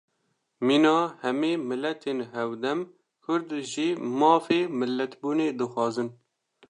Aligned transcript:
Mîna 0.67 0.97
hemî 1.23 1.53
miletên 1.69 2.19
hevdem, 2.33 2.79
Kurd 3.23 3.49
jî 3.71 3.89
mafê 4.19 4.61
milletbûnê 4.79 5.49
dixwazin 5.59 6.09